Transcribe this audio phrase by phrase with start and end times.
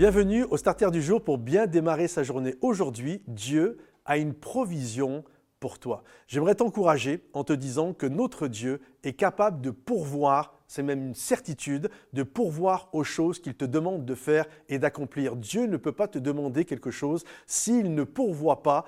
[0.00, 2.54] Bienvenue au Starter du jour pour bien démarrer sa journée.
[2.62, 3.76] Aujourd'hui, Dieu
[4.06, 5.24] a une provision
[5.60, 6.04] pour toi.
[6.26, 11.14] J'aimerais t'encourager en te disant que notre Dieu est capable de pourvoir, c'est même une
[11.14, 15.36] certitude, de pourvoir aux choses qu'il te demande de faire et d'accomplir.
[15.36, 18.86] Dieu ne peut pas te demander quelque chose s'il ne pourvoit pas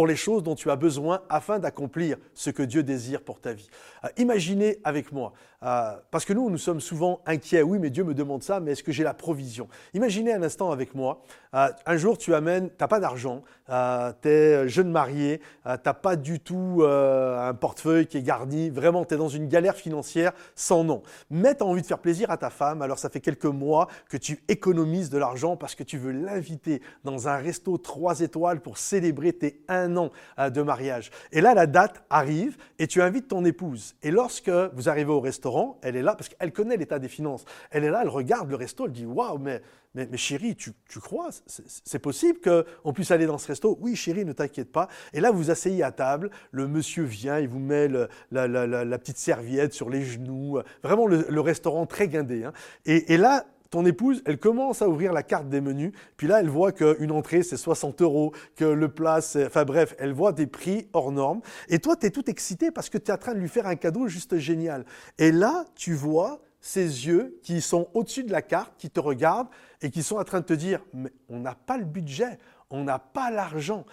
[0.00, 3.52] pour les choses dont tu as besoin afin d'accomplir ce que Dieu désire pour ta
[3.52, 3.68] vie.
[4.02, 8.02] Euh, imaginez avec moi, euh, parce que nous, nous sommes souvent inquiets, oui, mais Dieu
[8.02, 9.68] me demande ça, mais est-ce que j'ai la provision?
[9.92, 11.20] Imaginez un instant avec moi,
[11.54, 15.94] euh, un jour tu amènes, tu n'as pas d'argent, tu es jeune marié, tu n'as
[15.94, 20.32] pas du tout un portefeuille qui est garni, vraiment tu es dans une galère financière
[20.54, 21.02] sans nom.
[21.28, 23.86] Mais tu as envie de faire plaisir à ta femme, alors ça fait quelques mois
[24.08, 28.60] que tu économises de l'argent parce que tu veux l'inviter dans un resto 3 étoiles
[28.60, 29.89] pour célébrer tes 1
[30.38, 31.10] euh, de mariage.
[31.32, 33.94] Et là, la date arrive et tu invites ton épouse.
[34.02, 37.44] Et lorsque vous arrivez au restaurant, elle est là parce qu'elle connaît l'état des finances.
[37.70, 39.62] Elle est là, elle regarde le resto, elle dit Waouh, mais,
[39.94, 41.30] mais, chérie, tu, crois?
[41.46, 43.76] C'est possible qu'on puisse aller dans ce resto?
[43.80, 44.88] Oui, chérie, ne t'inquiète pas.
[45.12, 49.72] Et là, vous asseyez à table, le monsieur vient, il vous met la, petite serviette
[49.72, 52.44] sur les genoux, vraiment le, restaurant très guindé.
[52.44, 52.52] Hein.
[52.86, 56.40] Et, et là, ton épouse, elle commence à ouvrir la carte des menus, puis là,
[56.40, 59.46] elle voit qu'une entrée, c'est 60 euros, que le plat, c'est...
[59.46, 61.40] Enfin bref, elle voit des prix hors normes.
[61.68, 63.66] Et toi, tu es tout excité parce que tu es en train de lui faire
[63.66, 64.84] un cadeau juste génial.
[65.18, 69.48] Et là, tu vois ces yeux qui sont au-dessus de la carte, qui te regardent
[69.82, 72.38] et qui sont en train de te dire, mais on n'a pas le budget,
[72.70, 73.86] on n'a pas l'argent,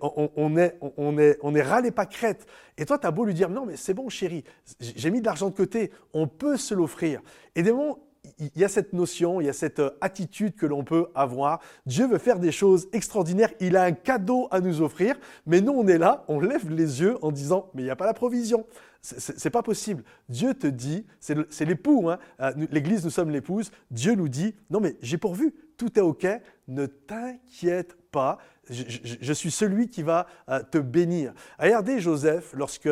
[0.00, 2.46] on, est, on, est, on est râlé pas crête.
[2.76, 4.44] Et toi, tu as beau lui dire, non, mais c'est bon, chérie,
[4.80, 7.20] j'ai mis de l'argent de côté, on peut se l'offrir.
[7.54, 7.98] Et des moments,
[8.38, 11.60] il y a cette notion, il y a cette euh, attitude que l'on peut avoir.
[11.86, 13.50] Dieu veut faire des choses extraordinaires.
[13.60, 17.00] Il a un cadeau à nous offrir, mais nous, on est là, on lève les
[17.00, 18.66] yeux en disant, mais il n'y a pas la provision.
[19.02, 20.02] C'est pas possible.
[20.30, 22.18] Dieu te dit, c'est l'époux, hein.
[22.40, 23.70] Euh, l'Église, nous sommes l'épouse.
[23.90, 26.26] Dieu nous dit, non mais j'ai pourvu, tout est OK,
[26.68, 28.38] ne t'inquiète pas,
[28.70, 31.34] je, suis celui qui va euh, te bénir.
[31.58, 32.88] Regardez Joseph lorsque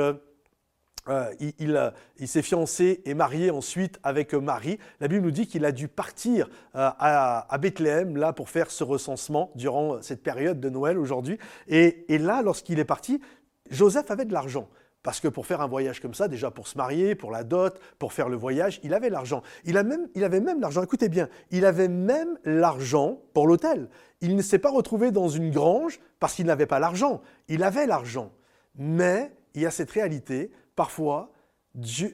[1.09, 4.79] euh, il, s'est fiancé et marié ensuite avec Marie.
[5.01, 8.85] La Bible nous dit qu'il a dû partir euh, à, Bethléem là pour faire ce
[8.85, 11.39] recensement durant cette période de Noël aujourd'hui.
[11.67, 13.21] Et, là, lorsqu'il est parti,
[13.71, 14.69] Joseph avait de l'argent.
[15.03, 17.81] Parce que pour faire un voyage comme ça, déjà pour se marier, pour la dot,
[17.99, 19.43] pour faire le voyage, il avait l'argent.
[19.65, 19.83] Il,
[20.15, 23.89] il avait même l'argent, écoutez bien, il avait même l'argent pour l'hôtel.
[24.21, 27.21] Il ne s'est pas retrouvé dans une grange parce qu'il n'avait pas l'argent.
[27.49, 28.31] Il avait l'argent.
[28.77, 31.33] Mais il y a cette réalité, parfois,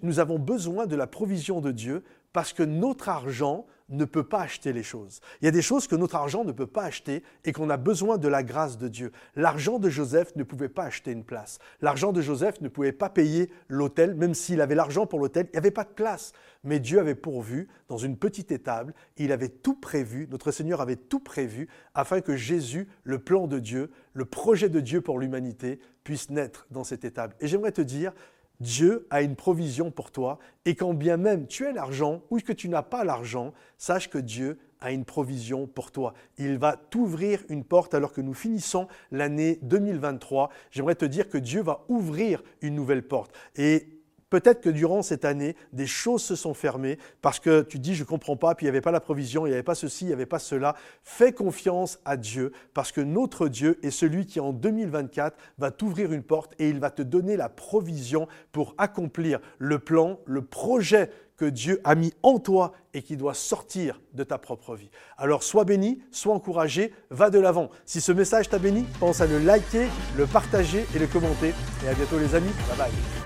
[0.03, 4.41] nous avons besoin de la provision de Dieu parce que notre argent ne peut pas
[4.41, 5.21] acheter les choses.
[5.41, 7.79] Il y a des choses que notre argent ne peut pas acheter et qu'on a
[7.79, 9.13] besoin de la grâce de Dieu.
[9.35, 11.59] L'argent de Joseph ne pouvait pas acheter une place.
[11.81, 15.53] L'argent de Joseph ne pouvait pas payer l'hôtel, même s'il avait l'argent pour l'hôtel, il
[15.53, 16.33] n'y avait pas de place.
[16.65, 20.97] Mais Dieu avait pourvu dans une petite étable, il avait tout prévu, notre Seigneur avait
[20.97, 25.81] tout prévu afin que Jésus, le plan de Dieu, le projet de Dieu pour l'humanité,
[26.05, 27.35] puisse naître dans cette étable.
[27.41, 28.13] Et j'aimerais te dire,
[28.61, 32.53] Dieu a une provision pour toi et quand bien même tu as l'argent ou que
[32.53, 36.15] tu n'as pas l'argent, sache que Dieu a une provision pour toi.
[36.39, 40.51] Il va t'ouvrir une porte alors que nous finissons l'année 2023.
[40.71, 43.33] J'aimerais te dire que Dieu va ouvrir une nouvelle porte.
[43.57, 43.98] Et
[44.31, 48.03] Peut-être que durant cette année, des choses se sont fermées parce que tu dis je
[48.03, 50.05] ne comprends pas, puis il n'y avait pas la provision, il n'y avait pas ceci,
[50.05, 50.75] il n'y avait pas cela.
[51.03, 56.13] Fais confiance à Dieu parce que notre Dieu est celui qui en 2024 va t'ouvrir
[56.13, 61.11] une porte et il va te donner la provision pour accomplir le plan, le projet
[61.39, 64.91] que Dieu a mis en toi et qui doit sortir de ta propre vie.
[65.17, 67.71] Alors sois béni, sois encouragé, va de l'avant.
[67.87, 71.55] Si ce message t'a béni, pense à le liker, le partager et le commenter.
[71.85, 72.51] Et à bientôt les amis.
[72.69, 73.18] Bye bye.